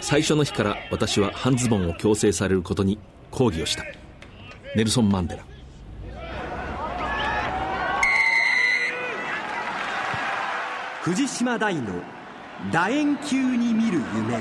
[0.00, 2.98] 最初の日から私は半ズボンを強制されることに
[3.30, 3.84] 抗議をした。
[4.74, 5.44] ネルソン・マンデラ。
[11.02, 11.82] 藤島大の
[12.72, 14.38] 楕円球に見る夢。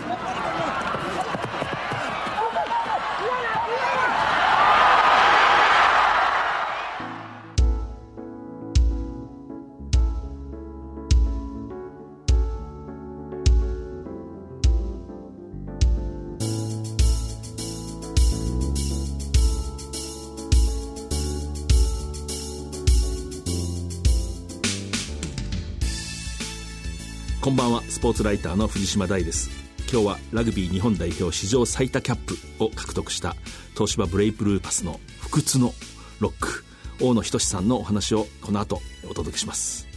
[28.05, 29.49] ポーツライターの藤島大です。
[29.91, 33.35] 今日はラグビー日本代表史上最多キャップを獲得した
[33.73, 35.73] 東芝ブレイブルーパスの不屈の
[36.19, 36.63] ロック
[37.01, 39.87] 大野仁さんのお話をこの後お届けします。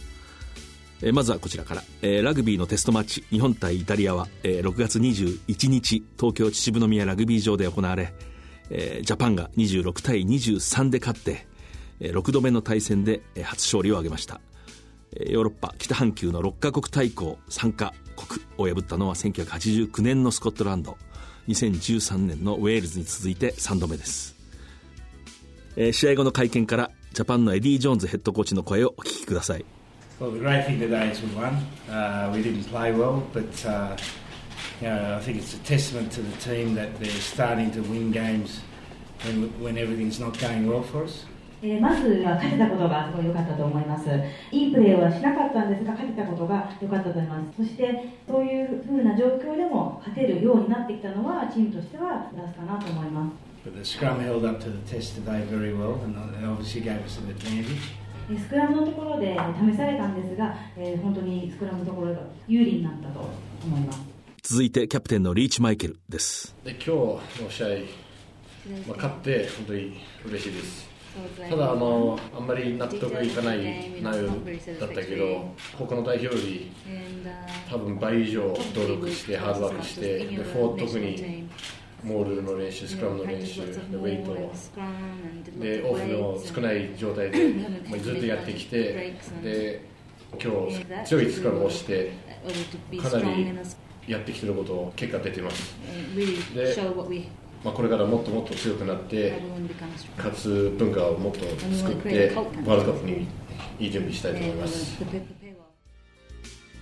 [1.03, 8.11] えまずはこちらから、えーラグビーのテストマッチ日本対イタリアは、えー6月21日東京秩父宮ラグビー場で行われ、
[8.71, 11.45] えージャパンが26対23で勝って、
[11.99, 14.41] えー6度目の対戦で、えー初勝利を挙げました。
[15.13, 20.97] ヨーロッパ北半球の6カ国対抗参加国を破ったのは1989年のスコットランド
[21.47, 24.35] 2013年のウェールズに続いて3度目です、
[25.75, 29.65] えー試合後の会見からジャパンのエディ・ジョーンズヘッドコーチの声をお聞きください
[30.19, 31.55] Well, the great thing today is we won.
[31.89, 33.95] Uh, we didn't play well, but uh,
[34.81, 38.11] you know, I think it's a testament to the team that they're starting to win
[38.11, 38.59] games
[39.23, 41.23] when, when everything's not going well for us.
[41.61, 44.09] えーまずは勝てたことがすごい良かったと思います。
[44.51, 47.57] いいプレーはしなかったんですが、勝てたことが良かったと思います。
[47.57, 53.67] そして、そういう風な状況でも勝てるようになってきたのは、チームとしてはプラスかなと思います。
[53.67, 57.19] But the scrum held up to the test today very well, and it obviously gave us
[57.19, 57.65] an advantage.
[58.31, 59.35] えースクラムのところで
[59.71, 63.27] 試されたんですが、えー本当にスクラムのところが有利になったと
[63.65, 63.99] 思います。
[64.43, 67.67] 続いてキャプテンのリーチマイケルですで今日の試合、
[68.87, 70.89] まあ、勝って本当に嬉しいです。
[71.49, 74.27] ただあの、あんまり納得いかない内容
[74.79, 76.71] だったけど、他の代表より
[77.69, 81.47] 多分倍以上努力して、ハードワークして、でフォー特に
[82.03, 84.33] モールの練習、スクラムの練習、でウェイト。
[85.59, 87.49] でオフの少ない状態で、
[87.89, 89.81] まあ、ずっとやってきて、で
[90.41, 92.11] 今日強いスクラムをして、
[93.01, 93.45] かなり
[94.07, 95.75] やってきてることを結果出てます。
[96.55, 96.73] で
[97.63, 99.41] まあ、これからもっともっと強くなって、
[100.17, 101.39] 勝つ文化をもっと
[101.75, 103.27] 作って、ワールドカップに
[103.79, 104.97] いい準備したいと思います。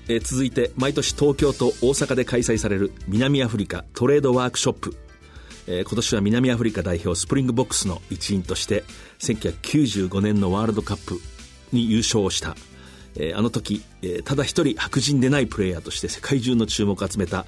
[0.09, 4.97] えー続いて毎年東京と大阪で開催される南アフリカトレードワークショップ、
[5.67, 8.85] えー今年は南アフリカ代表スプリングボックスの一員として
[9.19, 11.19] 1995年のワールドカップ
[11.73, 12.55] に優勝をした、
[13.15, 17.45] えーあの時、えーただ一人白人でないプレイヤーとして世界中の注目を集めた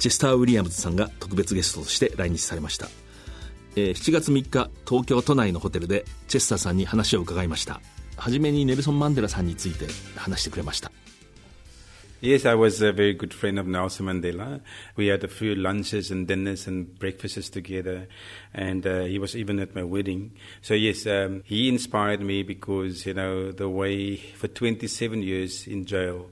[0.00, 2.88] チェスター・ウィリアムズさんが特別ゲストとして来日されました、
[3.76, 7.82] えー7月3日東京都内のホテルでチェスターさんに話を伺いました
[8.16, 10.90] はじめにネルソン・マンデラさんについて話してくれました
[12.22, 14.60] Yes, I was a very good friend of Nelson Mandela.
[14.94, 18.08] We had a few lunches and dinners and breakfasts together,
[18.52, 20.32] and uh, he was even at my wedding.
[20.60, 25.86] So yes, um, he inspired me because you know the way for 27 years in
[25.86, 26.26] jail,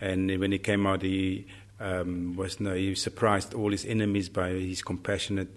[0.00, 1.46] and when he came out, he
[1.80, 5.48] um, was no, he surprised all his enemies by his compassionate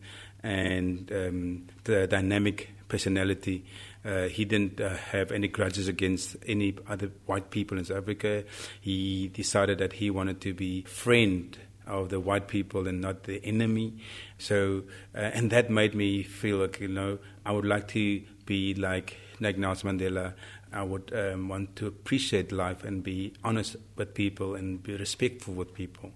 [0.43, 3.65] and um, the dynamic personality.
[4.05, 8.43] Uh, he didn't uh, have any grudges against any other white people in South Africa.
[8.79, 13.43] He decided that he wanted to be friend of the white people and not the
[13.43, 13.93] enemy.
[14.37, 14.83] So,
[15.15, 19.17] uh, and that made me feel like you know I would like to be like
[19.39, 20.33] like Nelson Mandela.
[20.73, 25.53] I would um, want to appreciate life and be honest with people and be respectful
[25.53, 26.11] with people,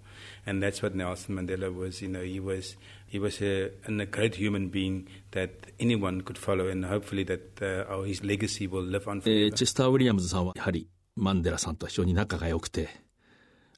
[0.46, 2.02] and that's what Nelson Mandela was.
[2.02, 2.76] You know, he was
[3.08, 8.02] he was a, a great human being that anyone could follow, and hopefully that uh,
[8.02, 12.90] his legacy will live on えーチェスター・ウィリアムズさんはやはりマンデラさんと非常に仲が良くて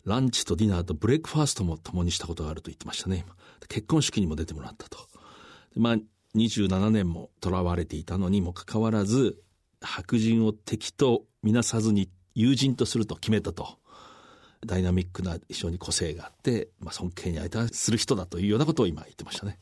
[0.05, 3.25] ランチとディナーとブレイクファーストも共にしたことがあると言ってましたね
[3.69, 4.97] 結婚式にも出てもらったと
[5.73, 5.95] でまあ
[6.35, 9.37] 27年も囚われていたのにもかかわらず
[9.87, 13.77] 白人を敵とみなさずに友人とすると決めたと。
[14.65, 19.59] ダイナミックな非常に個性があって、まあ、尊敬に値する人だというようなことを今言ってましたね。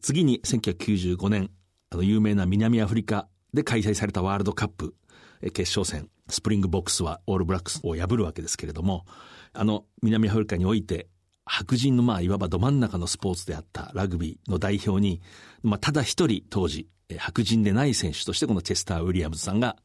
[0.00, 1.50] 次に1995年
[1.90, 4.96] あの有名な南アフリカで開催されたワールドカップ
[5.42, 9.04] え決勝戦スプリングボックスはオールブラックスを破るわけですけれども
[9.52, 11.08] あの南アフリカにおいて
[11.44, 15.22] 白人のまあいわばど真ん中のスポーツであったラグビーの代表に、
[15.62, 19.76] まあ、ただ一人当時白人でない選手としてこのチェスター・ウィリアムズさんが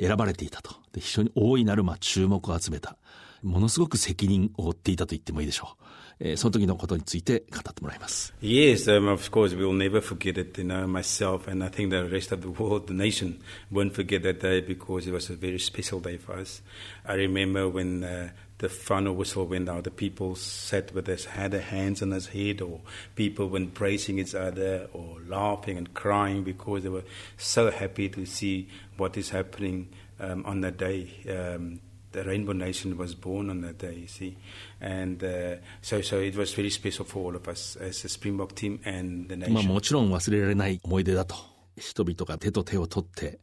[0.00, 2.96] 選ばれていたとで非常に大いなるまあ注目を集めた
[3.42, 5.84] ものすごく責任を負っていたと言ってもいいでしょう。
[6.20, 8.32] えー、その時のことについて語ってもらいます。
[8.40, 12.08] Yes, um, of course, we will never forget it, you know, myself, and I think the
[12.08, 13.40] rest of the world, the nation,
[13.70, 16.62] won't forget that day because it was a very special day for us.
[17.04, 18.30] I remember when uh,
[18.63, 22.27] the final whistle went out, the people sat with us, had their hands on his
[22.27, 22.81] head, or
[23.15, 27.05] people went praising each other, or laughing and crying because they were
[27.37, 28.67] so happy to see
[28.97, 29.87] what is happening
[30.19, 31.09] um, on that day.
[31.29, 31.79] Um,
[32.11, 34.35] the Rainbow Nation was born on that day, you see.
[34.81, 38.55] And uh, so, so it was very special for all of us as a Springbok
[38.55, 39.53] team and the nation.
[39.53, 41.35] まあもちろん忘れられない思い出だと。
[41.77, 43.39] 人々が手と手を取って、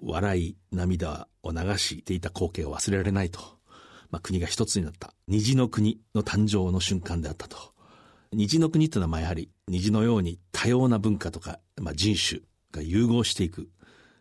[0.00, 3.56] 笑い、涙を流していた光景を忘れられないと。
[4.11, 5.13] まあ国が一つになった。
[5.27, 7.57] 虹の国の誕生の瞬間であったと。
[8.33, 12.41] 虹の国というのはまあやはり虹のように多様な文化とか、まあ、人種
[12.71, 13.69] が融合していく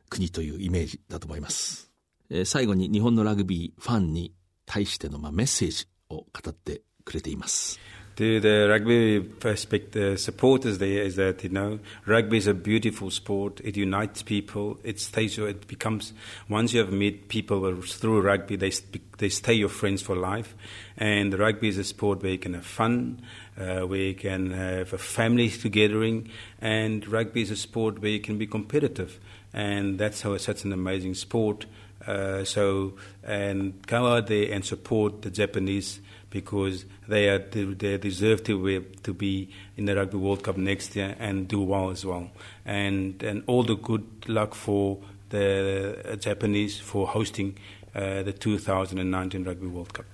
[0.08, 1.90] 国というイメージだと思います。
[2.30, 4.32] えー、最後に日本のラグビーファンに
[4.66, 7.78] 対しての、まあ、メッセージを語ってくれています。
[8.20, 13.62] To the rugby perspective, supporters there is that you know rugby is a beautiful sport.
[13.64, 14.78] It unites people.
[14.84, 15.38] It stays.
[15.38, 16.12] It becomes
[16.46, 18.72] once you have met people through rugby, they
[19.16, 20.54] they stay your friends for life.
[20.98, 23.22] And rugby is a sport where you can have fun,
[23.58, 26.28] uh, where you can have a family gathering,
[26.60, 29.18] and rugby is a sport where you can be competitive.
[29.54, 31.64] And that's how it's such an amazing sport.
[32.06, 32.94] Uh, so,
[33.24, 38.80] and come out there and support the Japanese because they are they deserve to be,
[39.02, 42.30] to be in the Rugby World Cup next year and do well as well.
[42.64, 44.98] And and all the good luck for
[45.30, 47.56] the Japanese for hosting
[47.94, 50.04] uh, the 2019 Rugby World Cup.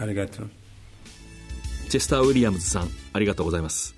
[0.00, 0.50] ありがとう。
[1.88, 3.94] チェスター・ウィリアムズさん、ありがとうございます。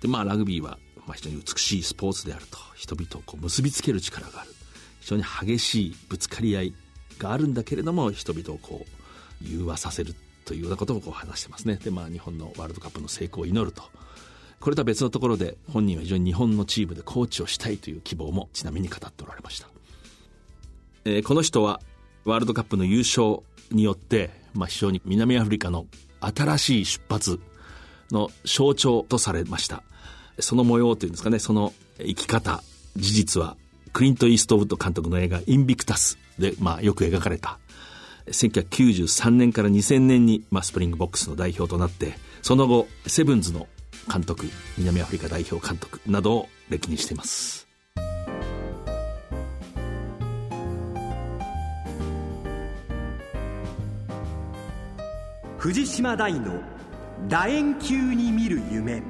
[0.00, 4.54] で、まあ、ラグビーは、まあ、非常に美しいスポーツであると、人々をこう結びつける力がある。
[5.04, 6.74] 非常に激しいぶつかり合い
[7.18, 10.14] があるんだけれども人々をこう融和させる
[10.44, 11.76] というようなことをこう話してますね。
[11.82, 13.82] でまあ日本のワールドカップの成功を祈ると。
[14.60, 19.68] これとは別のところで本人は非常に日本のチームでコーチをしたいという希望もちなみに語っておられました、
[21.04, 21.80] えー、この人は
[22.24, 25.84] ワールドカップの優勝によって、まあ、非常に南アフリカの
[26.20, 27.40] 新しい出発
[28.10, 29.82] の象徴とされました。
[30.38, 32.62] その模様というんですかねその生き方
[32.96, 33.56] 事実は
[33.92, 37.58] クリント・イーストウッド監督の映画「インビクタス」で、まあ、よく描かれた。
[38.26, 43.68] 1993年から2000年に、まあ、スプリングボックスの代表となってその後セブンズの
[44.10, 44.46] 監督
[44.78, 47.64] 南アフリカ代表監督などを歴任しています。
[55.58, 56.60] 藤島大の
[57.26, 59.02] 楕円球に見る夢。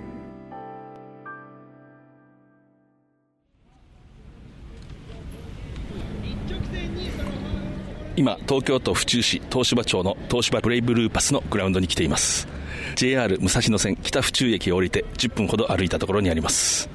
[8.16, 12.46] 今東京都府中市東芝町の東芝ブレイブルーパスのグラウンドに来ています。
[12.94, 16.88] JR 武蔵野線北府中駅を降りて10分ほど歩いたところにあります。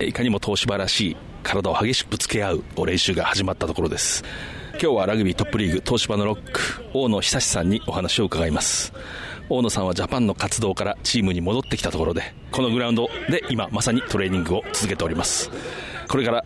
[0.00, 4.22] いかにも東芝らしい体を激しくぶつけ合う練習が始まったところです。
[4.72, 6.60] 今日はラグビートップリーグ東芝のロック
[6.92, 8.92] 大野久志さんにお話を伺います。
[9.48, 15.50] 大野さんはジャパンの活動からチームに戻ってきたところでこのグラウンドで今まさにトレーニングを続けております。
[16.06, 16.44] これから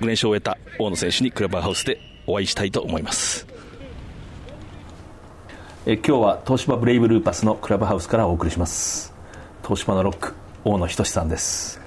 [0.00, 3.46] 5連勝を終えた大野選手にクラブハウスでお会いしたいと思います。
[5.86, 9.12] え今日は東芝ブレイブルーパスのクラブハウスからお送りします。
[9.62, 11.80] 東芝のロック大野仁さんです。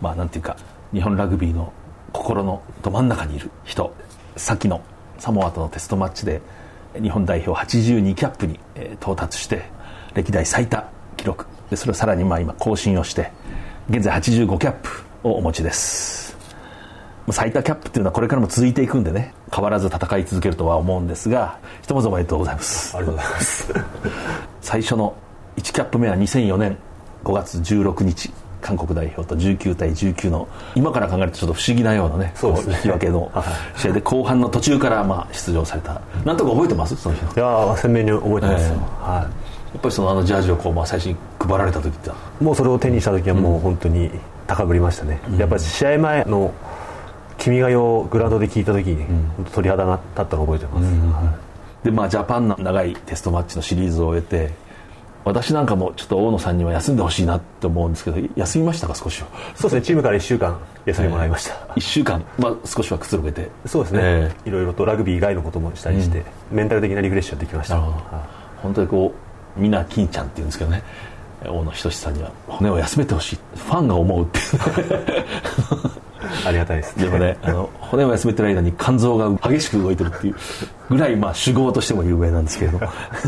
[0.00, 0.56] まあなんていうか
[0.92, 1.72] 日本ラグビーの
[2.12, 3.92] 心のど真ん中にいる人。
[4.36, 4.82] さっきの
[5.18, 6.40] サモアとのテストマッチで
[7.02, 9.64] 日本代表82キャップに、え到達して
[10.14, 11.46] 歴代最多記録。
[11.70, 13.32] でそれをさらにまあ今更新をして
[13.88, 14.88] 現在85キャップ
[15.24, 16.19] をお持ちです。
[17.32, 19.34] 最多キャップっていうのはこれからも続いていくんでね。
[19.52, 22.96] 変わらず戦い続けるとは思うんですがひとまずおめでとうございます。
[22.96, 23.74] ありがとうございます。
[24.62, 25.14] 最初の
[25.56, 26.76] 1キャップ目は2004年
[27.24, 32.74] 5月16日韓国代表と19対19の今から考えるとちょっと不思議なようなねそうですね。
[32.76, 33.30] 引き分けの
[33.76, 36.00] 試合で後半の途中からまあ出場された。
[36.24, 36.96] なんとか覚えてます？
[36.96, 37.32] その日の。
[37.32, 37.38] い
[37.70, 39.22] や鮮明に覚えてます、えー、はい。
[39.72, 42.10] やっぱりそのあのジャージをこう、まあ、最初に配られた時って
[42.40, 44.10] もうそれを手にした時はもう本当に
[44.46, 46.52] 高ぶりましたね、うん、やっぱり試合前の
[47.40, 49.02] 君が代をグラウンドで聞いた時に、
[49.38, 51.38] うん、鳥肌が立ったのを覚えてます、うんは
[51.82, 54.52] い、でまあジャパンの長いテストマッチのシリーズを終えて
[55.24, 59.28] 私なんかもちょっと大野さんには休んでほしいなって思うんですけど休みましたか少しは？
[59.54, 63.48] そうですねチームから1週間休みもらいました、えー、1週間、まあ、少しはくつろげて。
[63.66, 67.80] そうですね、えー、いろいろとラグビー以外のこともしたりして、うん、メンタル的なリフレッシュができました。
[68.62, 69.14] 本当にこ
[69.56, 70.82] うみんな金ちゃんっていうんですけどね。
[71.42, 73.38] 大野仁さんには骨を休めてほしい。
[73.56, 74.50] ファンが思うっていう
[76.46, 80.36] ありがたいです、ね、でもねあの骨を休めてる間に肝臓が激しく動いてるっていう
[80.88, 82.80] ぐらい、まあ、酒豪としても有名なんですけれど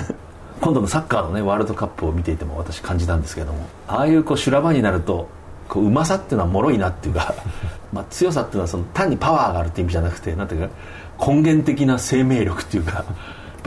[0.60, 5.28] 今度のサッカーのねワールドカップを見ていても私感じたんですけどもああいうこう修羅場になると
[5.68, 7.34] こううまさっていうのは脆いなっていうか
[7.92, 13.04] まあ強さっていうのはその単にパワーがあるっていう意味じゃなくてなんていうか根源的な生命力っていうか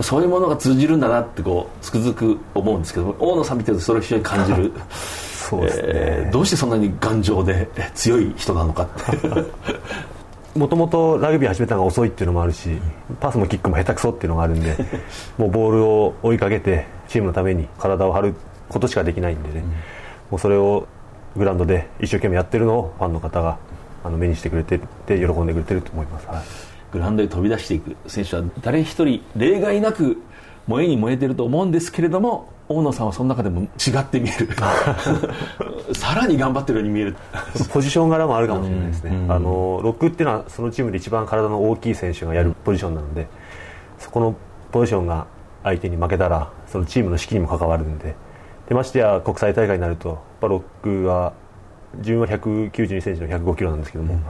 [0.02, 4.74] そういうものが通じるんだなってこうつくづく思うんですけど大野さん見てるとそれを非常に感じる
[5.50, 9.76] そうですね、えー、どうしてそんなに頑丈で強い人なのかって。
[10.56, 12.80] もともとラグビー始めたのが遅いっていうのもあるし
[13.20, 14.78] パスもキックも下手くそっていうのがあるんで
[15.38, 18.36] もうボールを追いかけてチームのために体を張る
[18.70, 19.76] ことしかできないんでね、うん、も
[20.38, 20.88] うそれを
[21.36, 23.58] グラウンドで一生懸命やってるのをファンの方が
[24.06, 26.44] あの目にしてくれてて喜んでくれてると思います、はい、
[26.94, 30.18] グラウンドで飛び出していく選手は誰一人例外なく
[30.68, 34.50] 燃えに燃えてると思うんですけれども大野さんはその中でも違って見える。
[35.94, 37.16] さらに頑張ってるように見える。
[37.72, 43.28] ポジション柄もあるかもしれないですね、うん、あのロックっていうのはそのチームで一番体の大きい選手がやるポジションなので
[44.00, 44.36] そこの
[44.72, 45.28] ポジションが
[45.64, 48.16] 相手に負けたらそのチームの士気にも関わるんで。
[48.68, 51.34] でましてや国際大会になるとロックは
[51.98, 54.22] 自分は1 9 2センチの1 0 5キロなんですけども、うん、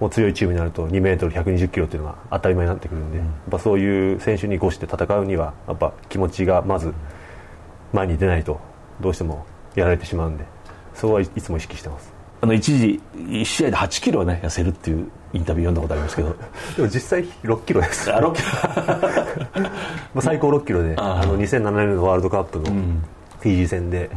[0.00, 6.92] もう強いチームになると2メートル120キロっていうのが当たり前になってくるんで、うん、やっぱそういう選手に越して戦うにはやっぱ気持ちがまず、
[7.92, 8.60] 前に出ないと
[9.00, 10.44] どうしてもやられてしまうんで
[10.94, 12.12] そこはいつも意識してます。
[12.40, 16.36] あの一時1試合で8キロね痩せるっていうインタビュー読んだことありますけど。
[16.76, 18.12] でも実際6キロです。
[18.12, 18.48] あ6キロ。
[20.14, 22.64] まあ最高6キロであの2007年のワールドカップの
[23.40, 24.10] フィジー戦で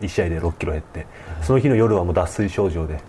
[0.00, 1.06] 1試合で6キロ減って、
[1.42, 3.00] その日の夜はもう脱水症状で、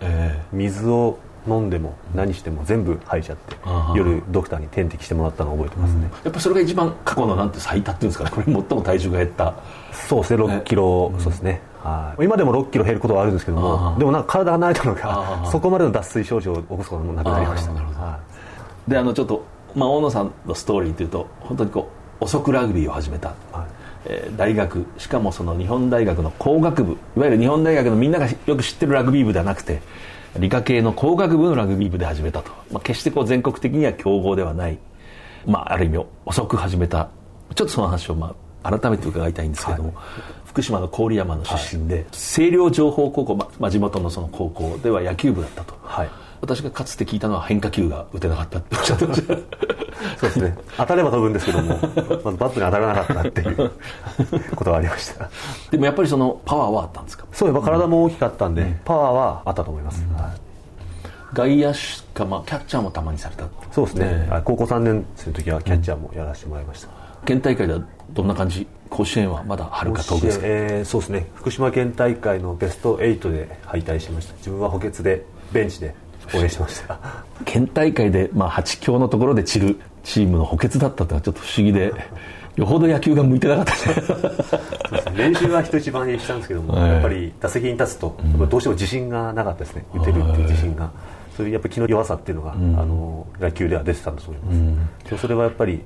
[0.52, 3.56] 水を飲んでも何しても全部吐いちゃって
[3.96, 8.30] 夜ドクターに点滴してもらったのを覚えてますね、うん、やっぱそれが一番過去のなんて最多っていうんですかね。
[8.30, 9.54] これ最も体重が減った。
[9.92, 11.60] そうですね6キロ、そうですね。
[11.82, 12.24] はい。
[12.24, 18.18] 今でも6キロ減ることはあるんですけどもでもなんか体が慣れたのかそこまでの脱水症状を起こすこともなくなりました。
[18.86, 21.88] であのちょっと、まあ、大野さんのストーリーというと本当にこ
[22.20, 23.78] う遅くラグビーを始めた、はい。
[24.06, 29.80] えー、大学しかもその日本大学の工学部いわゆる日本大学のみんながよく知ってるラグビー部ではなくて
[30.38, 34.78] 理科系の工学部のラグビー部で始めたと、まあ、決してこう全国的には強豪ではない、
[35.46, 37.08] まあ、ある意味遅く始めた。
[37.54, 40.04] ちょっとその話をまあ改めて伺いたいんですけども、はい、
[40.44, 49.34] 福島の郡山の出身で、はい、星稜情報高校、まあ、地元のその高校では野球部だったと、はい、私がかつて聞いたのは変化球が打てなかったっておっしゃってました。
[49.34, 50.56] そうですね。
[50.76, 51.76] 当たれば飛ぶんですけども
[52.24, 53.70] まずバットに当たらなかったっていう
[54.54, 55.28] ことがありました。
[55.70, 57.26] でもやっぱりそのパワーはあったんですか？
[57.32, 60.16] そういえば体も大きかったんで、うん、パワーはあったと思います、うん。
[60.16, 60.32] はい。
[61.34, 61.78] 外野手
[62.14, 67.80] か、まあ、キャッチャーもたまにされたそうですね、ね高校3年生の時はキャッチャーもやらせてもらいました、うん、県大会では
[68.10, 68.66] どんな感じ？
[68.88, 71.26] 甲子園はまだはるか遠くですか、えー、そうですね。
[71.34, 74.34] 福島県大会のベスト8で敗退しました。
[74.36, 75.94] 自分は補欠でベンチで
[76.34, 76.98] 応援してました。
[77.44, 81.92] 県大会で、まあ、8強のところで散るチームの補欠だったってのはちょっと不思議で
[82.56, 88.18] よほど野球が向いてなかった練習は人一番にしたんですけども、はい、やっぱり打席に立つと、
[88.50, 89.84] どうしても自信がなかったですね。
[89.94, 90.90] 打てるっていう自信が、
[91.36, 95.84] そういうやっぱ気の弱さっていうのが、うん、あの野球では出てたんだと思います、うん、それはやっぱり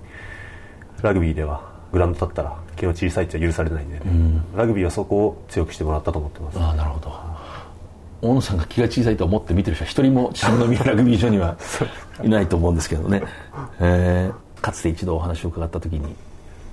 [1.03, 4.03] ラグビーではグラウンド立ったら気の小さいって許されないんで、ね。
[4.07, 6.59] うん、ラグビーはそこを強くしてもらったと思ってます。
[6.59, 7.11] あなるほど
[8.23, 11.59] 大野さんが気が小さいと思って見てる人は一人も秩父宮ラグビー場には
[12.23, 13.25] いないと思うんですけどね、
[13.81, 16.15] えー、かつて一度お話を伺った時に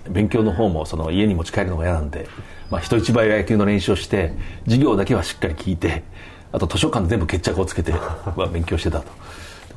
[0.09, 2.27] 勉強の方もその家に持ち帰るのが嫌なんで、
[2.69, 4.31] まあ、人一倍野球の練習をして
[4.65, 6.03] 授業だけはしっかり聞いて
[6.51, 7.91] あと図書館で全部決着をつけて、
[8.35, 9.11] まあ、勉強してたと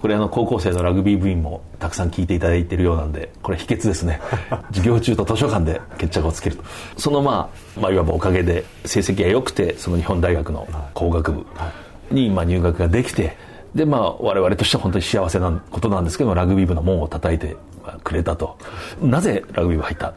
[0.02, 4.20] これあの高校生のラグビー部員もたくさん聞いていただいているようなんでこれ秘訣ですね。
[4.70, 6.64] 授業中と図書館で決着をつけると。
[6.96, 11.46] そのまあ、まあ、いわばおかげで成績が良くてその日本大学の工学部
[12.10, 13.36] にまあ入学ができて
[13.76, 17.56] でまあ我々としては本当に幸せなことなんですけどラグビー部の門を叩いて
[18.02, 18.56] くれたと。
[19.00, 20.12] なぜラグビー部入った？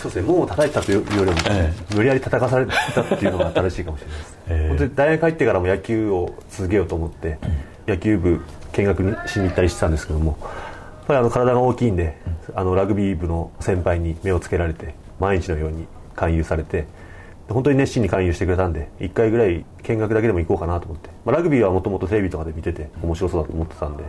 [0.00, 7.38] そうですね門を叩いたというよりも、ええ、無理やり叩かされたっていうのが正しいかもしれないです、 え本当に大学入ってからも野球を続けようと思って、
[7.90, 8.40] 野球部
[8.72, 12.16] 見学にしに行ったりしてたんですけどもやっぱりあの体が大きいんで、
[12.54, 16.86] あのラグビー部の先輩に目をつけられて毎日のように勧誘されて
[17.48, 24.04] 本当に熱心に勧誘してくれたんで1回ぐらい見学だけでも行こうかなと思って、まあ、ラグビーはもともとテレビとかで見てて面白そうだと思ってたんで。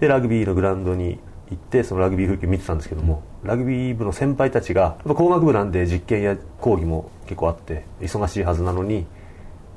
[0.00, 9.06] でラグビーのグラウンドに行ってそのラグビー風景見てたんですけどもラグビー部の先輩たちが工学部なんで実験や講義も結構あって忙しいはずなのに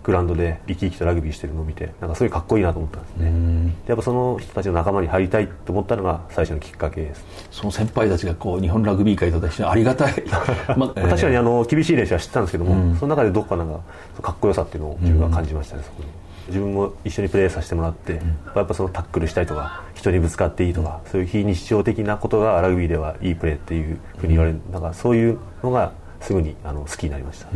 [0.06, 3.74] グラウンドで生き生きとラグビーしてるのを見てなんかすごいかっこいいなと思ったんですね。
[3.88, 7.26] やっぱその人たちの仲間に入りたいと思ったのが最初のきっかけです。
[7.50, 10.24] その先輩たちがこう日本ラグビー界としてありがたい、
[10.78, 13.82] まあ、確かにあの厳しい練習は知ってたんですけども、うん、その中でどっかなんか
[14.22, 16.10] かっこよさっていうのを自分は感じましたね、そこに。
[16.48, 27.48] 自分も一緒にプレーさせてもらって、うん、やっぱそのタックルしたいとか人にぶつかっていいとか、うん、そういう非日常的なことがラグビーではいいプレーっていうふうに言われる、なんかそういうのがすぐにあの好きになりました。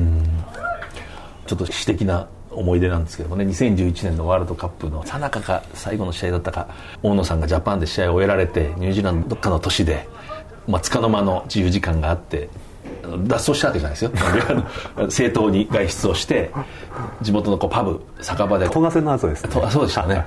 [1.46, 6.68] ちょっと私的な思い出なんですけどもね2011年のワールドカップのさなかか最後の試合だったか
[7.04, 10.08] 大野さんがジャパンで試合を終えられてニュージーランドどっかの都市で、
[10.68, 12.50] まあ、つかの間の自由時間があって
[13.28, 14.12] 脱走したわけじゃないですよ。
[15.10, 16.52] 正当に外出をして
[17.22, 18.70] 地元のこうパブ酒場で。
[18.70, 20.26] トガ戦の後です、ね、そうでしたね。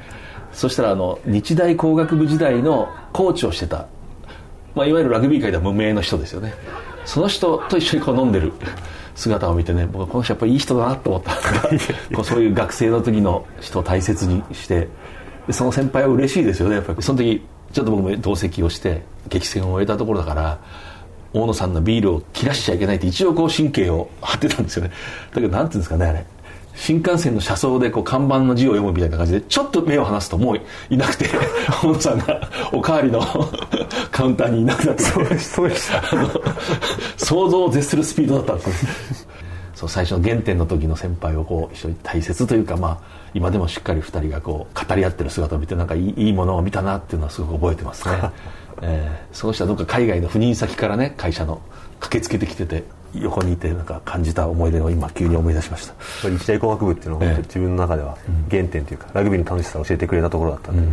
[0.53, 3.87] そしたらあの日大工学部時代のコーチをしてた、
[4.75, 6.55] まあ、いわゆるラグビー界では無名の人ですよね。
[7.05, 8.53] その人と一緒にこう飲んでる
[9.15, 11.33] 姿を見てね僕はこの人やっぱりいい人だなと思った。
[12.15, 14.89] こうそういう学生の時の人を大切にして。
[15.51, 16.77] その先輩は嬉しいですよね。
[16.77, 17.03] やっぱり。
[17.03, 20.59] その時ちょっと僕も同席をして激戦を終えたところだから
[21.33, 24.93] 大野さんのビールを切らしちゃいけないって一応こう神経を張ってたんですよね。
[25.35, 26.27] だけどなんていうんですかねあれ
[26.75, 30.61] 新幹線の車窓でこう看板の字を読むみたいな感じでちょっと目を離すともう
[30.91, 31.27] いなくて
[31.83, 33.21] 大野さんがおかわりの
[34.11, 35.21] カウンターにいなくなってそ
[35.63, 36.03] うでした
[37.17, 39.29] 想像を絶するスピードだったんです。
[39.75, 42.99] そう最初の原点の時の先輩をこう一緒に大切というかまあ
[43.35, 48.31] 今でもしっかり2人がこう語り合ってる姿を見てなんかいいいいものを見たなっていうのはすごく覚えてますね、
[48.83, 51.61] えー、その人はどっか海外の赴任先からね会社の
[51.99, 55.95] 駆けつけてきてて横にいてなんか感じた思い出を今急に思い出しました。
[56.29, 58.17] 日大工学部っていうのは本当に自分の中では
[58.51, 60.89] 原点というか、ラグビーの楽しさを教えてくれたところだったんで、ね、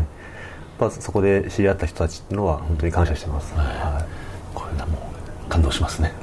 [0.82, 3.68] うん、そこで知り合った人たちっていうのは本当に感謝してます、はい。
[3.68, 4.06] はい、
[4.54, 4.98] これはも
[5.46, 6.14] う感動しますね。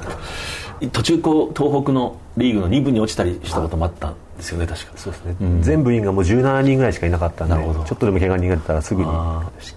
[0.91, 4.91] 途中こう東北のリーグの2部に落ちたりしたこともあったんですよね確か。
[4.95, 9.07] そうですね、うん、全部員がもう17人ぐらいしかいなかったんでちょっとでも怪我人が出たらすぐに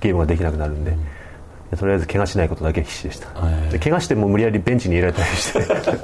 [0.00, 1.06] ゲームができなくなるんで、うん
[1.76, 3.28] とりあえず怪我しないことだけ必死でした、
[3.70, 5.58] で怪我しても無理やりベンチに入れられたりして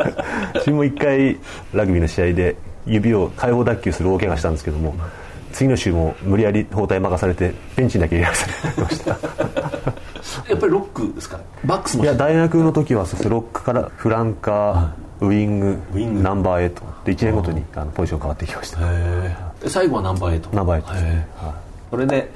[0.58, 1.38] 自分も一回
[1.72, 2.56] ラグビーの試合で
[2.86, 4.94] 指を開放脱臼する大怪我したんですけども
[5.52, 8.32] 次の週も無理やり包帯任されてベンチにだけ入れら
[8.76, 9.10] れました。
[10.50, 11.40] やっぱりロックですか？
[11.64, 12.04] バックスも。
[12.04, 15.78] いや大学の時はロックからフランカー、ウイング
[16.22, 16.82] ナンバーエイト。
[17.06, 18.80] で1年ごとにあのポジション変わってきました。
[19.66, 20.50] 最後はナンバーエイト。
[20.54, 20.92] ナンバーエイト。
[20.92, 21.52] ですね、はい、
[21.90, 22.30] それで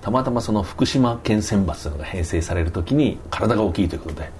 [0.00, 4.30] たまたまその福島県選抜というのが編成される時に体が大きいということで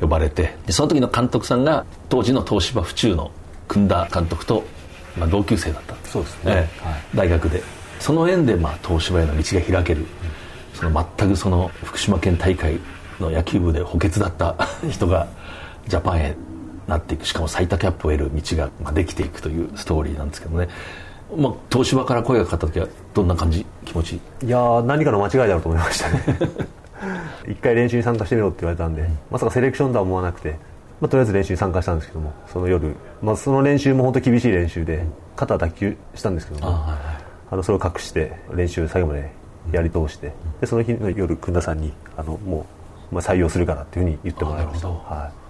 [0.00, 3.30] 呼ばれてでその時の監督さんが当時の東芝府中の
[3.68, 4.64] 組田監督と、
[5.18, 5.94] まあ、同級生だった。
[6.08, 7.62] そうですね、えーはい、大学で。
[8.00, 10.06] その縁で、まあ、東芝への道が開ける、
[10.74, 12.78] その全くその福島県大会
[13.18, 14.56] の野球部で補欠だった
[14.90, 15.26] 人が
[15.86, 16.36] ジャパンへ
[16.86, 17.26] なっていく。
[17.26, 20.68] しかも最多キャップを得る道ができていくというストーリーなんですけどね
[21.36, 23.64] まあ、東芝から声がかかった時はどんな感じ？
[23.84, 24.20] 気持ち？
[24.42, 26.22] いや何かの間違いだろうと思いましたね。
[27.48, 30.56] 一回練習に参加してみろって言われたんで、うん、まさかセレクションとは思わなくて、
[31.00, 35.04] まあ、とりあえず練習に参加したんですけどもその夜、まあ、その練習も本当厳しい練習で
[35.36, 36.98] 肩脱臼したんですけどもあ、はいはい、
[37.50, 39.30] あのそれを隠して練習最後まで
[39.72, 42.66] やり通して、でその日の夜久田さんにあのも
[43.10, 45.43] う、まあ、採用するからっていうふうに言ってもらいました、はい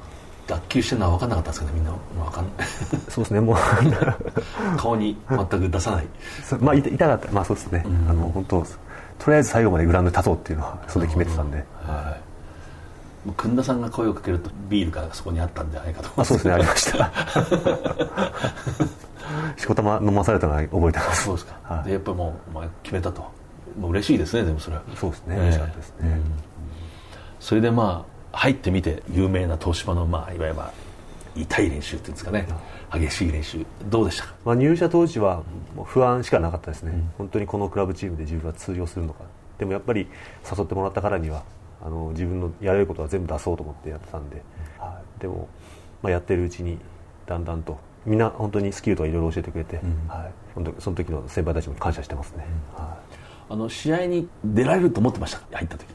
[0.47, 1.91] 脱臼してるのは分かんなかったんですけどみんな。
[2.25, 2.47] 分かん
[3.09, 3.57] そうですねもう
[4.77, 6.07] 顔に全く出さない。
[6.61, 7.33] まあ痛かった。
[7.33, 8.63] まあそうですね、うん、あの本当
[9.19, 12.17] とりあえず最後までグラウンドに立とうっていうのはそれで決めてたんで、は
[13.25, 13.27] い。
[13.27, 17.11] もう久田さんが声をかけるとビールがそこにあったんじゃないかとあそうですねありました。
[19.57, 21.25] しこたま飲まされたのは覚えてます。
[21.25, 23.23] そうですか、はい、でやっぱりもう、まあ、決めたと。
[23.79, 24.83] もう嬉しいですねでもそれは。
[24.95, 26.23] そうですね、嬉しかったですね、うん、
[27.41, 30.61] それでまあ入ってみて有名な東芝の、まあ、いわゆる
[31.37, 32.47] 痛い練習っていうんですかね。
[32.93, 33.65] 激しい練習。
[33.87, 35.43] どうでしたか、まあ、入社当時は
[35.85, 39.25] 不安しかなかったですね、うん、本当にこのクラブチームで自分は通用するのか。
[39.59, 40.09] でもやっぱり
[40.45, 41.43] 誘ってもらったからには
[41.85, 44.43] あの自分のやれることは全部出そうと思ってやってたんで、
[44.79, 45.49] はい、でも、
[46.03, 46.79] まあ、やってるうちに
[47.27, 52.97] だんだんとみんな本当にスキルとかいろいろ教えてくれて、うん、はい、本当その時の先輩たちも感謝してますね、うん、はい、
[53.51, 55.57] あの試合に出られると思ってました？
[55.57, 55.87] 入った時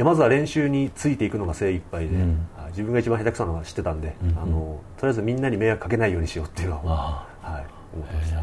[0.00, 8.42] やまずは練習についていくのが精一杯で、うん、自分が一番下手くそなのは知ってたんで、うんうん、あのとりあえずみんなに迷惑かけないようにしようっていうのは、はい、思ってました。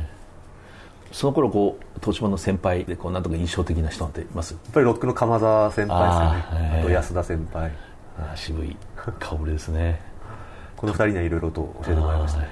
[1.11, 4.53] その頃こう東芝の先輩でこうなんとか印象的な人っています？
[4.53, 6.79] やっぱりロックの鎌澤先輩ですかね。
[6.81, 7.71] あと安田先輩。
[8.19, 8.75] あ渋い
[9.19, 10.01] 顔ぶれですね。
[10.77, 12.41] この二人にはいろいろと教えてもらいました。
[12.41, 12.49] ね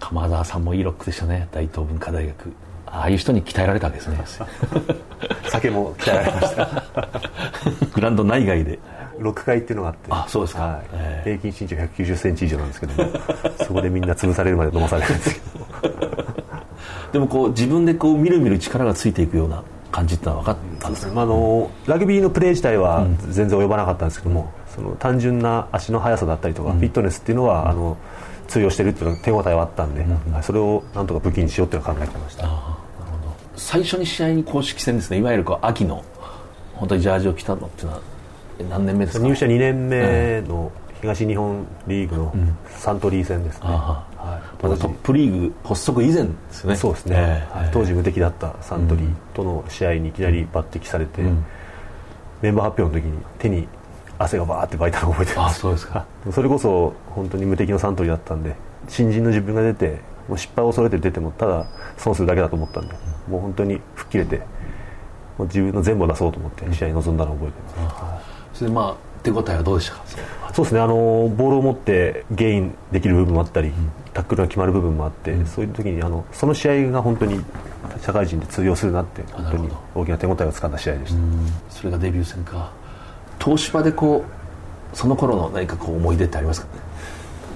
[0.00, 1.48] 鎌澤さんもいいロックでしたね。
[1.52, 2.52] 大東文化大学
[2.94, 4.18] ああいう人に鍛えられたわけですね。
[5.50, 6.82] 酒も鍛えられました。
[7.94, 8.78] グランド内外で。
[9.18, 10.00] 6階っていうのがあって。
[10.10, 10.82] あそうですか、はい。
[10.92, 13.10] えー、平均身長1 9 0センチ以上なんですけども
[13.58, 16.04] そこでみんな潰されるまで飲まされるんですけど。
[17.12, 27.96] でもこう自分でこうみるみる力がついていくような感じってのは分かったんですか、まあ、あのラグビーのプレー自体は全然及ばなかったんですけども、うん、その単純な足の速さだったりとか、うん、フィットネスっていうのは、あの
[28.48, 32.73] 通用してるっていう手応えはあったんで、うん、それをなんとか武器にしようっていうのを考えてました
[33.56, 35.18] 最初に試合に公式戦ですね。
[35.18, 36.04] いわゆるこう秋の
[36.74, 38.00] 本当にジャージを着たのっていうのは
[38.70, 39.26] 何年目ですか？
[39.26, 42.34] 入社2年目の東日本リーグの
[42.68, 44.06] サントリー戦ですね、は。
[44.58, 46.76] い、まだトップリーグ発足以前ですね。
[46.76, 51.44] そうですね、えー、当時無敵だったサントリーとの試合にいきなり抜擢されて、うん、
[52.40, 53.68] メンバー発表の時に手に
[54.18, 55.60] 汗がバーって湧いたのを覚えてます。
[55.60, 56.06] そうですか。
[56.32, 58.54] それこそ本当に無敵のサントリーだったんで
[58.88, 61.66] 新人の自分が出てもう失敗を恐れて出てもただ
[61.98, 64.38] 損するだけだと思ったんで、うん、もう本当に吹っ切れて
[65.38, 70.04] もう自分の全部を出そうと思って試合に臨んだのを覚えてます、うん、それでまあ手応えはどうでしたか？
[70.54, 70.80] そうですね。
[70.80, 73.72] あのボールを持ってゲインできる部分もあったり、
[74.12, 77.42] タックルが決まる部分もあって、そういう時にあのその試合が本当に
[78.02, 81.20] 社会人で通用するなって本当に大きな手応えをつかんだ試合でした。
[81.70, 82.70] それがデビュー戦か。
[83.42, 84.24] 東芝でこ
[84.92, 86.66] うその頃の何かこう思い出ってありますか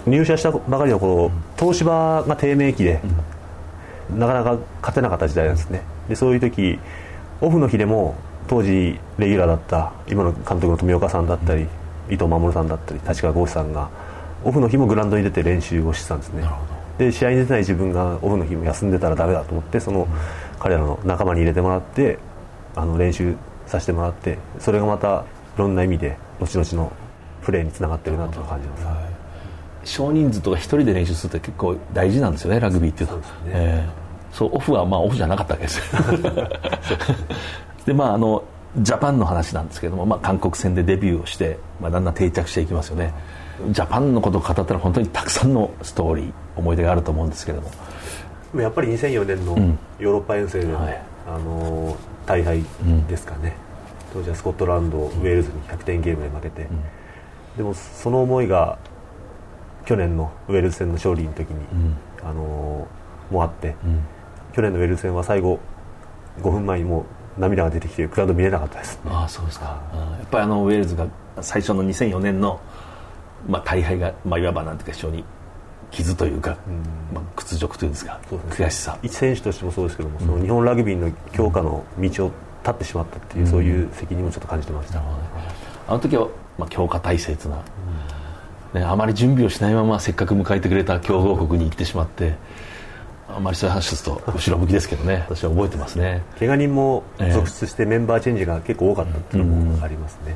[0.07, 0.17] ね？
[0.17, 3.01] 入社したばかりの頃、東芝が低迷期で、
[4.17, 5.83] なかなか勝てなかった時代なんですね。
[6.09, 6.79] でそういう時
[7.41, 8.15] オフの日でも
[8.49, 11.67] 当時レギュラーだった今の監督の富岡さんだったり、
[12.09, 13.91] 伊藤守さんだったり立川剛さんが
[14.45, 16.45] オフの日もグラウンドに出て練習をしてたんですね。
[16.99, 20.09] で試合に出てない自分がオフの日も休んでたらダメだと思ってその
[20.59, 22.19] 彼らの仲間に入れてもらって
[22.75, 25.25] あの練習させてもらってそれがまた
[25.57, 26.93] いろんな意味で後々の
[27.43, 28.97] プレーにつながってるなと感じます、はい、
[29.89, 33.53] 少人数とか一人で練習するって結構大事なんですよねラグビーっていうのはそう、ね。
[33.55, 35.81] えー、そうオフはまあオフじゃなかったわけです。
[37.87, 38.43] でまああの
[38.77, 43.15] ジャパンの話なんですけども、まあ、韓国戦でデビューをして、まあ、だんだん定着していきますよね。
[43.71, 48.63] ジャパンのことを語ったら本当にたくさんのストーリー思い出があると思うんですけれども。
[48.63, 49.57] やっぱり2004年の
[49.99, 51.97] ヨーロッパ遠征での、うんはい、あの
[52.27, 52.63] 大敗
[53.09, 53.55] ですかね、
[54.15, 56.83] うん、当時はスコットランド、ウェールズに100点ゲームで負けて、うん、
[57.59, 58.79] でもその思いが
[59.89, 61.65] 去年のウェールズ戦の勝利の時に、
[62.23, 62.87] あの
[63.31, 63.75] もあって、
[64.53, 65.59] 去年のウェールズ戦は最後
[66.43, 67.07] 5分前にも
[67.39, 69.81] う涙が出てきてクラウド見れなかったです、ね、ああそうですか。
[69.95, 71.07] やっぱりあのウェールズが
[71.41, 72.61] 最初の2004年の、
[73.49, 75.25] まあ、大敗が、まあ、いわばなんていうか非常に
[75.91, 77.15] 傷というか、うん。
[77.15, 78.99] まあ、屈辱というんですか、ね、悔しさ。
[79.03, 85.03] 一選手としてもそうですけども、うん、その日本ラグビーの強化の道を立ってしまったっていう、うん、そういう責任もちょっと感じてました、
[85.89, 87.65] あの時は、まあ、強化体制というのは、
[88.75, 92.35] ね、あまり準備をしないまませっかく迎えてくれた強豪国に行ってしまって
[93.29, 95.27] あまりそういう話すると後ろ向きですけどね。
[95.29, 96.23] 私は覚えてますね。
[96.39, 97.03] 怪我人も
[97.33, 100.35] 続出してメンバーチェンジが結構多かったっていうのもありますね、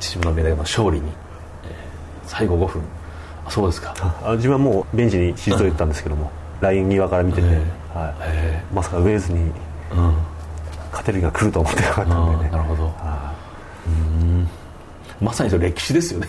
[0.00, 1.12] 秩父宮での勝利に、えー、
[2.24, 2.82] 最後5分。
[3.48, 3.94] そうですか。
[4.24, 7.46] あ自分はもうベンチに退いたんですけども、ライン際から見てて、
[7.94, 8.14] は
[8.72, 8.74] い。
[8.74, 9.52] まさかウェーズに
[10.90, 12.50] 勝てる日が来ると思ってなかったんでね。
[12.50, 12.84] なるほど。
[12.86, 13.31] うん
[15.22, 16.28] まさにそれ歴史ですよね。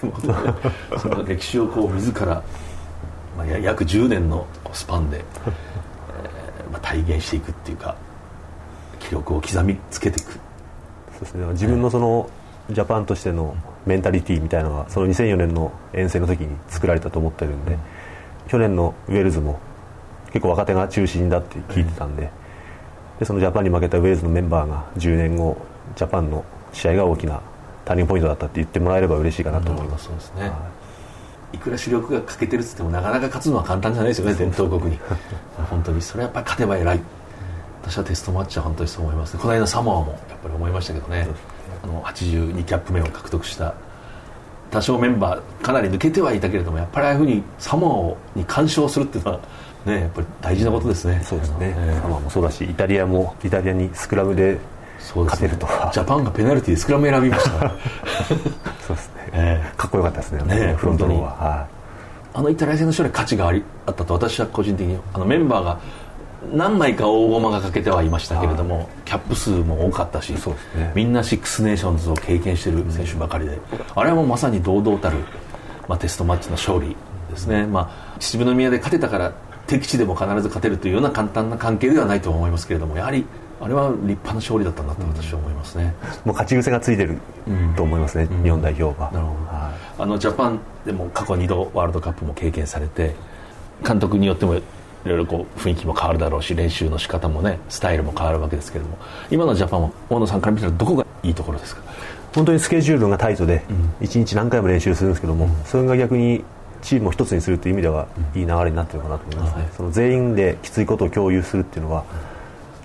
[0.98, 2.42] その歴史をこう自ら
[3.38, 7.96] まあ、約10年のスパンで、えーまあ、体現していくっていうか
[9.00, 10.34] 記録を刻みつけていく。
[10.34, 10.38] そ
[11.18, 11.46] うですね。
[11.48, 12.30] 自分のその、
[12.70, 17.78] ジャパンとしてのメンタリティーみたいなのがその2004年の遠征の時に作られたと思ってるんで、
[18.48, 19.60] 去年のウェールズも
[20.28, 22.30] 結構若手が中心だって聞いてたんで,、
[23.20, 25.58] でそのジャパンに負けたウェールズのメンバーが10年後
[25.96, 27.42] ジャパンの試合が大きな
[27.86, 30.52] ターニングポイントだったって言ってもらえれば嬉しいかなと思います、そうですね、
[31.54, 34.34] いくら主力が欠けてるっつってもなかなか勝つのは簡単じゃないですよね。
[34.38, 35.00] 伝統国に。
[35.70, 36.02] 本当に。
[36.02, 37.00] それはやっぱり勝てば偉い。
[37.84, 41.28] 私はテストマッチは本当にそう思います、ね、この間サモアもやっぱり思いましたけどね。
[41.84, 43.74] あの82キャップ目を獲得した
[44.72, 49.40] 多少メンバーかなり抜けてはいたけれどもやっぱりああいうふうにサモアに干渉するっていうのは
[49.86, 51.22] ねやっぱり大事なことですね。
[51.24, 54.58] そうですね、えー、サモアもそうだしイタリアもイタリアにスクラムで
[55.00, 57.52] 勝てると、ね、ジャパンがペナルティーでスクラム選びました
[58.88, 59.30] そうですね。
[59.34, 60.44] えー、かっこよかったですね。
[60.44, 61.74] ねフロントローは、はい、
[62.36, 65.80] あのイタリア戦の勝利価値がありあったと私は個人的にあのメンバーが
[66.52, 73.58] 何枚か大駒がかけてはいましたけれどもキャップ数も多かったし、ね、みんなシックスネーションズを経験している選手ばかりで、
[73.96, 75.18] あれはもうまさに堂々たる、
[75.88, 76.96] まあ、テストマッチの勝利
[77.30, 79.34] ですね、まあ、秩父宮で勝てたから
[79.68, 83.26] 敵地でも必ず勝てるというような簡単な関係ではないと思いますけれどもやはり
[83.64, 85.94] あれは立派な勝利だったなと私は思いますね、
[86.26, 87.18] もう勝ち癖がついてる
[87.76, 93.16] と思いますね、うん、日本代表は、なるほど、はい、あのジャパンでも過去2度ワールドカップも経験されて
[93.86, 94.62] 監督によってもい
[95.06, 98.98] ろいろこう雰囲気も変わるだろうし練習の仕方もねスタイルも変わるわけですけれども
[99.32, 101.82] 今のジャパンは大野さんから見たらどこがいいところですか？
[102.34, 106.44] 本当にスケジュールがタイトで、うん、1日何回も練習するんですけども、うん、それが逆に
[106.82, 112.04] チームを一つにするという意味ではいい流れになってるのかなと思いますね、はい、その全員できついことを共有するっていうのは、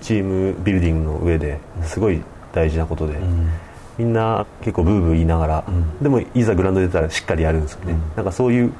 [0.01, 2.21] チームビルディングの上ですごい
[2.53, 3.49] 大事なことで、うん、
[3.97, 8.73] みんな結構ブーブー言いながら、うん、でもいざグラウンド出たらしっかりやるんですよね、うん、なんかそういう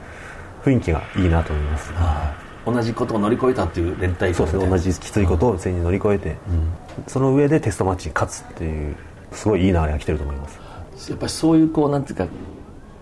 [0.63, 1.91] 雰囲気がいいなと思います、
[2.65, 4.67] 同じことを乗り越えたっていう連帯そうですね。
[4.67, 6.36] 同じきついことを全員乗り越えて、
[7.08, 8.95] その上でテストマッチに勝つっていう
[9.32, 10.60] すごいいい流れが来てると思います。
[11.10, 12.27] やっぱりそういうこうなんていうか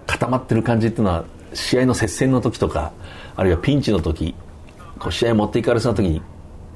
[0.05, 2.91] 固まってる感じっていうのは試合の接戦の時とか
[3.35, 4.35] あるいはピンチの時
[4.99, 6.21] こう試合持っていかれそうな時に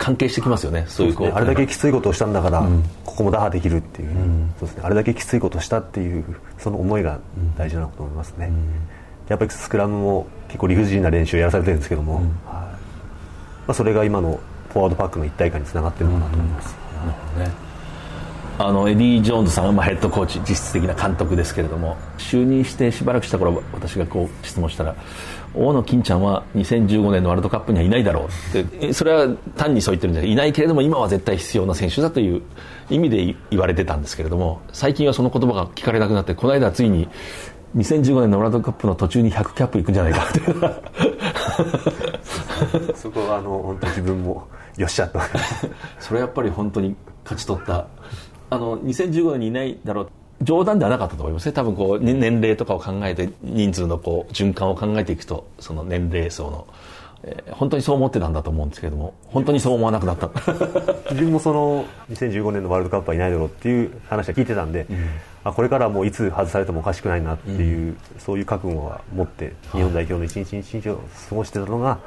[0.01, 0.85] 関係してきますよね。
[0.87, 4.09] そういうこう、ね、あれだけきついことをしたんだから、うん、ここも打破できるっていう。
[4.09, 6.25] うん、そうですね、あれだけきついことをしたっていう
[6.57, 7.19] その思いが
[7.55, 8.55] 大事なのかと思いますね、うん、
[9.27, 12.23] やっぱりスクラムも結構理不尽な練習をやらされてるんですけども、はい。
[12.23, 12.31] ま
[13.67, 14.39] あ、それが今の
[14.73, 17.70] フォワードパックの一体感につながってるのかなと思います、なるほどね
[18.67, 24.95] あのエディ・ジョーンズさんがまあヘッドコーチ実質的な監督ですけれども就任してしばらくした頃私がこう質問したら
[25.53, 30.31] 大野金ちゃんは2015年のワールドカップにはいないだろうってそれは単にそう言ってるんじゃない。
[30.31, 32.41] いないけれども今は絶対必要な選手だという
[32.89, 37.09] 意味で言われてたんですけれども最近はその言葉が聞かれなくなってこの間ついに
[37.75, 40.39] 2015年のワールドカップの途中に100キャップいくんじゃないかって
[42.95, 44.47] そこはあの本当自分も
[44.77, 45.19] よっしゃと。
[45.99, 47.87] それはやっぱり本当に勝ち取った
[48.51, 50.11] あの2015年にいないだろう。
[50.43, 51.53] 冗談ではなかったと思いますね。
[51.53, 56.67] 多分こう年齢とかを考えて人数のこう循環を考えていくとその年齢層の、
[57.23, 60.29] えー、本当にそう思ってたんだと思うんですけれども本当にそう思わなくなった。
[61.11, 64.97] 自分もその2015年のワールドカップはいないだろうっていう話は聞いてたんで、うん、
[65.45, 71.99] あこれからもういつ外されてもおかしくないなっていう、うん、そういう覚悟は持って日本代表の一日一日を過ごしてたのが、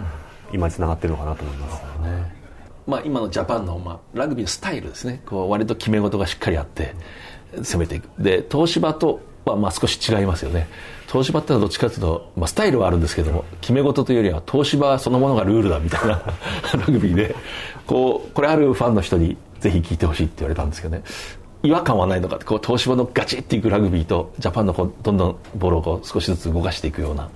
[0.53, 1.83] 今につながってるのかなと思います。
[2.03, 2.44] ね
[2.87, 5.23] まあ、今のジャパンの、まあ、ラグビーのスタイルですね。
[5.27, 6.95] こう割と決め事がしっかりあって
[7.63, 8.09] 攻めていく。
[8.19, 10.69] で東芝とはまあ少し違いますよね。
[11.07, 16.23] 東芝ってのはどっちかというと、まあ、スタイルはあるんですけども決め事というよりは東芝そのものがルールだみたいな
[16.77, 17.35] ラグビーで。
[17.87, 21.03] こうこれあるファンの人にぜひ聞いてほしいって言われたんですけどね。
[21.63, 27.31] 違和感はないのかこう東芝のガチっていくラグビーとジャパンのこうどんどんボールをこう少しずつ動かしていくような。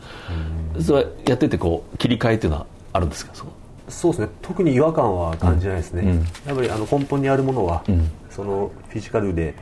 [0.83, 3.31] それやっててこう切り替えっていうのはあるんですか？
[3.35, 3.45] そ
[4.09, 4.29] うですね。
[4.43, 9.55] 特に違和感は感じないですね、うん、やっぱりあの根本にあるものは、うん、そのフィジカルで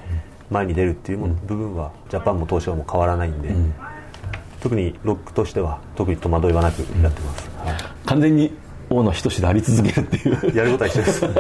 [0.51, 3.55] 前に出るっていうもの、部分はジャパンも東芝も変わらないんで、
[4.61, 8.53] 特にロックとしては特に戸惑いはなくやってます、はい、完全に
[8.89, 10.57] 大野仁であり続けるっていう。
[10.57, 11.23] やることは一緒です、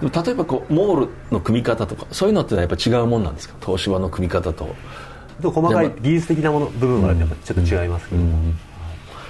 [0.00, 3.54] ね、例えばこうモールの組み方とかそういうのってやっぱ違うもんなんですか？
[3.64, 4.74] 東芝の組み方と。
[5.42, 8.58] 細かい技術的なもの部分はやっぱちょっと違いますけど、うんうん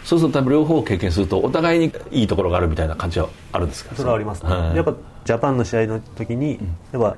[0.04, 3.94] そうすると多分両方を経験するとお互いにいいところがあるみたいな感じはあるんですか？
[3.94, 6.58] それはあります、ね、はい、やっぱジャパンの試合の時に、
[6.92, 7.16] やっぱ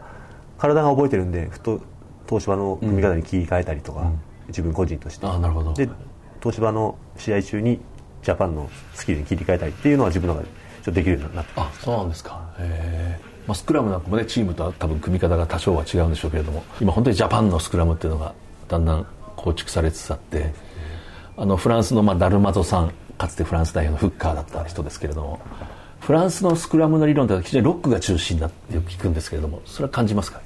[0.59, 1.81] 体が覚えてるんでふと
[2.27, 5.27] 東芝の組み方に切り替えたりとか、うん、自分個人として。
[5.27, 5.73] あなるほど。
[5.75, 5.89] で
[6.41, 7.81] 東芝の試合中に
[8.23, 12.55] ジャパンのスキルに切り替えたりっていうのは自分の中でちょっとできるようになってあそうなんですか。
[12.59, 18.35] へえまあ、スクラムなんかもねチームとは多分組み方が多少は違うんでしょうけれども今本当にジャパンのスクラムっていうのが
[18.69, 20.53] だんだん構築されつつあって
[21.37, 25.41] あのフランスのまあダルマゾさんかつてフランス代表のフッカーだった人ですけれども
[26.01, 30.41] フランスのスクラムの理論って非常にロックが中心だってよく聞くんですけれどもそれは感じますか？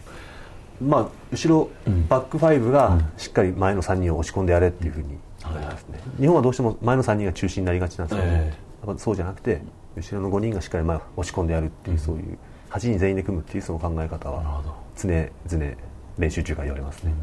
[0.81, 1.70] まあ、後ろ、
[2.09, 9.62] バックファイブがしっかり前の3人を押し込んでやれっていうふうに言われますね、日本はどうしても前の3人が中心になりがちなんですけど、えー、そうじゃなくて
[9.96, 14.62] 後ろの5人がしっかり前押し込んでやるっていう、そういう8人全員で組むっていうその考え方は
[14.94, 15.77] 常々
[16.18, 17.14] 練習中から言われますね、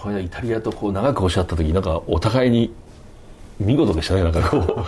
[0.00, 2.72] これイタリアとこう長くおっしゃった時なんかお互いに
[3.58, 4.22] 見事でしたね。
[4.22, 4.84] なんかこ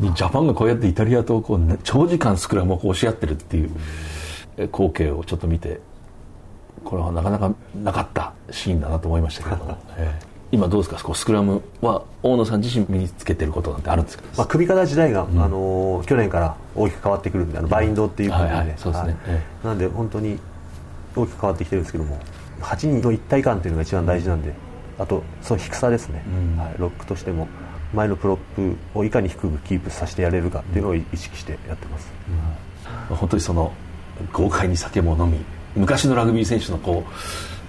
[0.00, 3.70] う ジャパンがこうやってイタリアとこう長時間スクラムをこう押し合ってるっていう
[4.72, 5.80] 光景をちょっと見て
[6.84, 11.02] これはなかなかなかったシーンだなと思いましたけれども、 えー、今どうですか？
[11.02, 20.38] こうスクラムは大野さん自身身につけてることなんてあるんですか、まあ、首方自体が、うん、あの去年から大きく変わってくるんであのバインドっていうことで、はいはい、そうですね、はい、なんで本当に
[21.14, 22.18] 大きく変わってきてるんですけども
[22.60, 24.52] 8人の一体感っていうのが一番大事なんで
[24.98, 26.22] あとその低さですね、
[26.54, 27.48] うん、はい、ロックとしても
[27.92, 32.12] 前のプロップをいかに低くキープさせてやれるかっていうのを意識してやってます、
[33.10, 33.72] うん、本当にその
[34.32, 35.38] 豪快に酒も飲み
[35.76, 37.04] 昔のラグビー選手のこ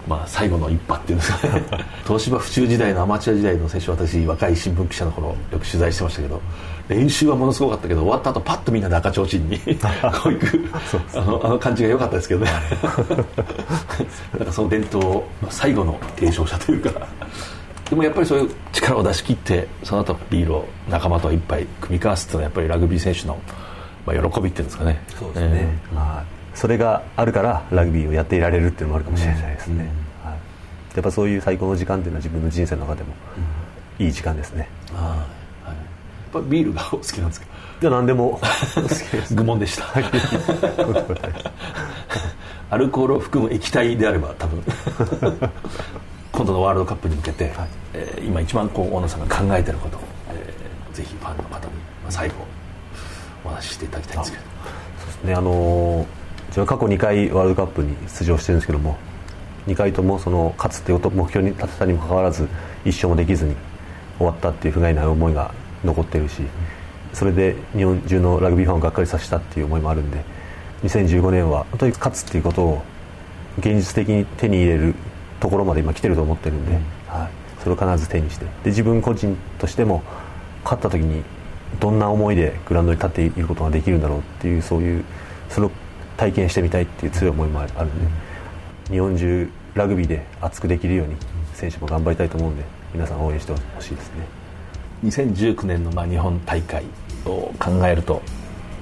[0.07, 1.63] う、まあ、最後の一派っていうんですかね。
[2.05, 6.41] 東芝府中時代のアマチュア時代の選手私若い新聞記者の頃よく取材してましたけど
[6.87, 9.59] 練習はものすごかったけど終わった後パッとみんなで赤ちょうちんに
[10.21, 10.65] こういく
[11.15, 12.51] あのあの感じが良かったですけどね。
[14.37, 17.07] なんかその伝統最後の継承者というか。
[17.89, 23.37] でもやっぱりそういう力を出し切ってその後ビールを仲間と一杯組み交わすっていうのはやっぱりラグビー選手の、
[24.07, 25.03] まあ、喜びっていうんですかね。
[25.19, 29.91] そうですね、えー、まあそれがあるからラグビーをやっていられるっていうのもあるかもしれないですね、
[30.23, 30.33] はい、
[30.95, 33.13] やっぱそういう最高の時間っていうのは自分の人生の中でも
[33.99, 35.25] いい時間ですね、は
[35.67, 35.69] い、
[36.41, 37.47] ぱビールが好きなんですか？
[37.81, 38.39] いや何でも。
[38.75, 39.85] 好きです愚問でした。
[42.69, 44.61] アルコールを含む液体であれば多分。
[46.31, 51.73] 今度のワールドカップに向けて、はい、えー、今一番こう大野さんが考えてることを、えー、ぜひファンの方に
[52.09, 52.35] 最後
[53.45, 54.43] お話ししていただきたいんですけど。
[54.99, 55.33] そうですね。
[55.33, 56.05] あのー
[56.55, 58.97] 自分は過去2回ワールドカップに出場してるんですけども
[59.67, 62.43] 2回ともその勝つっていうこと目標に立てたにもかかわらず
[62.85, 63.55] 1勝もできずに
[64.17, 65.53] 終わったっていう不甲斐ない思いが
[65.85, 66.41] 残ってるし
[67.13, 70.23] それで日本中のラグビーファンをがっかりさせたっていう思いもあるんで
[70.83, 72.81] 2015年は本当に勝つっていうことを
[73.59, 74.95] 現実的に手に入れる
[75.39, 76.73] ところまで今来てると思ってるんで、
[77.07, 77.29] はい、
[77.63, 78.45] それを必ず手にして。
[78.45, 80.03] で自分個人としても
[80.63, 81.23] 勝った時に
[81.79, 85.05] どんな思いでグラウンドに立っていることができるんだろうっていうそういう
[85.49, 85.71] それを
[86.17, 88.11] 体験してみたいっていう強い思いもあるんで
[88.91, 91.15] 日本中ラグビーで熱くできるように
[91.53, 94.25] 選手も頑張りたいと思うんで皆さん応援してほしいですね
[95.05, 96.83] 2019年のまあ日本大会
[97.25, 98.21] を考えると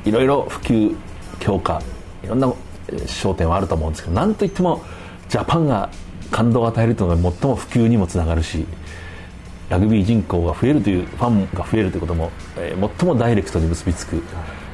[0.06, 0.96] いろいろ普及
[1.40, 1.82] 強化
[2.24, 2.48] いろんな
[2.88, 4.84] 焦点はあると思うんですけどなんといっても
[5.30, 5.90] ジャパンが
[6.32, 8.66] 感動を与えるというのが最も普及にもつながるし
[9.70, 12.32] ラグビー人口が増えるというファンが増えるということも、
[13.00, 14.22] 最もダイレクトに結びつく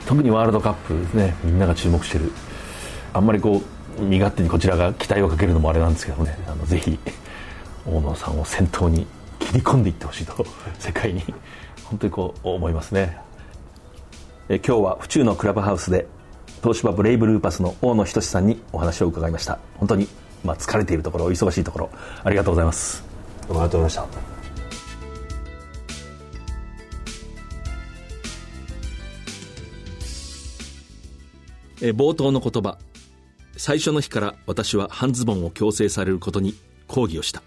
[0.06, 2.32] 特にワールドカップですねみんなが注目している。
[3.14, 3.62] あんまりこ
[3.98, 7.00] う身勝手にこちらが期待をかけるのもあれなんですけどねあのぜひ
[7.86, 9.08] 大野さんを先頭に
[9.40, 10.46] 切り込んでいってほしいと
[10.80, 11.24] 世界に。
[11.86, 13.18] 本当にこう思いますね。
[14.48, 16.08] え今日は府中のクラブハウスで
[16.62, 19.58] 東芝ブレイブルーパスの大野仁さんにお話を伺いました。
[19.78, 20.08] 本当に
[20.44, 21.90] まあ疲れているところお忙しいところ
[22.24, 23.04] ありがとうございます。
[23.50, 24.06] ありがとうございました。
[31.82, 32.78] え冒頭の言葉。
[33.56, 36.56] 最初の日から私は半ズボンを強制されることに
[36.88, 37.44] 抗議をした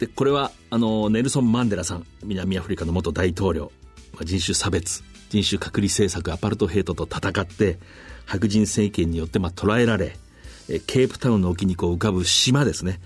[0.00, 3.70] でこれはあのネルソン・マンデラさん南アフリカの元大統領、
[4.12, 7.78] まあ、人種差別人種隔離政策アパルトヘイトと戦って
[8.26, 10.16] 白人政権によってまあ捕らえられ
[10.70, 13.00] えケープタウンの沖にこう浮かぶ島ですね。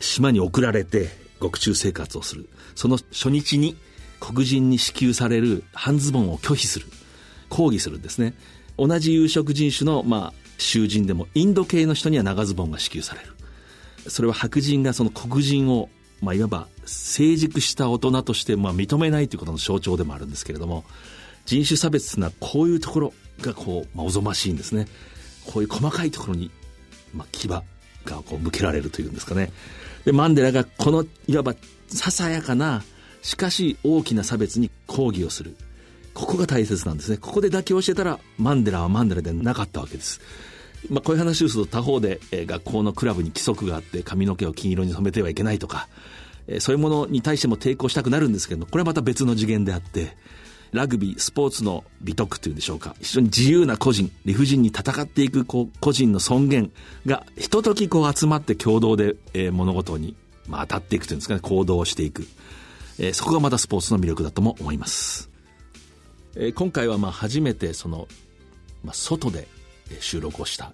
[0.00, 1.08] 島に送られて
[1.40, 2.48] 獄中生活をする。
[2.76, 3.76] その初日に
[4.20, 6.86] 黒人に支給される半ズボンを拒否する。
[7.48, 8.34] 抗議するんですね。
[8.76, 14.10] 同じ有色人種の、まあ、囚人でもインド系の人には長ズボンが支給される。
[14.10, 15.88] それは白人がその黒人を、
[16.20, 20.84] まあ、いわば成熟した大人として、まあ、認めないということの象徴でもあるんですけれども
[21.46, 24.86] 人種差別というのはこういうところがこう、まあ、おぞましいんですね
[25.46, 26.50] こういう細かいところに、
[27.14, 27.62] まあ、牙が
[28.04, 29.52] こう向けられるというんですかね
[30.04, 31.54] でマンデラがこのいわば
[31.88, 32.82] ささやかな
[33.22, 35.56] しかし大きな差別に抗議をする
[36.18, 37.16] ここが大切なんですね。
[37.16, 40.20] ここで妥協してたら、マンデラはマンデラでなかったわけです。
[40.90, 45.88] まあ、こういう話をすると他方で、えー、学校のクラブに規則があって髪の毛を金色に染めてはいけないとか、
[46.46, 50.16] えー、そういうものに対しても抵抗したくなるんですけどこれはまた別の次元であって、
[50.72, 52.94] ラグビー、スポーツの美徳というんでしょうか。
[53.00, 56.72] 非常に自由な個人、理不尽に戦っていくこう個人の尊厳
[57.06, 60.14] が、ひとときこう集まって共同で、えー、物事に、
[60.46, 62.26] まあ、当たっていくというんですかね、行動をしていく。
[62.98, 65.30] えー、そこがまたスポーツの魅力だとも思います。
[66.36, 68.08] えー、今回はまあ初めてその、
[68.84, 69.48] まあ、外で
[70.00, 70.72] 収録をした。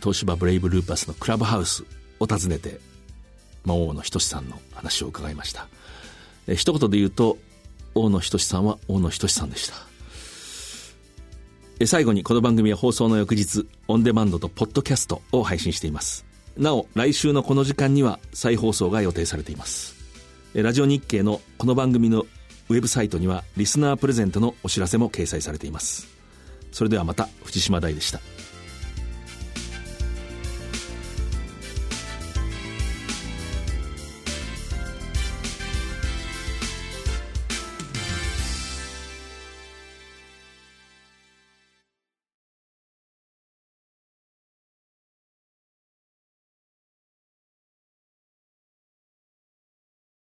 [0.00, 1.84] 東芝ブレイブルーパスのクラブハウス
[2.18, 2.80] を訪ねて、
[3.64, 5.68] まあ、大野仁さんの話を伺いました、
[6.46, 7.36] え、一言で言うと
[7.94, 9.74] 大野仁さんは大野仁さんでした。
[11.80, 16.26] え最後にこの番組は放送の翌日オンデマンドとポッドキャストを配信しています。
[16.56, 19.94] なお来週のこの時間には再放送が予定されています。
[20.54, 22.26] ラジオ日経のこの番組の
[22.68, 26.19] ウェブサイトにはリスナープレゼントのお知らせも掲載されています。
[26.72, 28.20] それではまた藤島大でした。